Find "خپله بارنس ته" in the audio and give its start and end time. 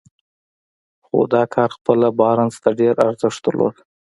1.77-2.69